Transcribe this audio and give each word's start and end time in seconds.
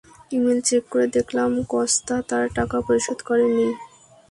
Email 0.31 0.59
check 0.67 0.83
করে 0.91 1.07
দেখলাম 1.17 1.49
Costa 1.71 2.15
তার 2.29 2.45
টাকা 2.57 2.77
পরিশোধ 2.87 3.19
করেনি। 3.27 3.67